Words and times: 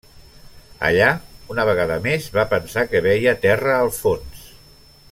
Allà, 0.87 1.09
una 1.55 1.65
vegada 1.71 1.99
més, 2.07 2.31
va 2.39 2.47
pensar 2.55 2.87
que 2.95 3.03
veia 3.09 3.39
terra 3.45 3.79
al 3.83 3.95
fons. 4.01 4.51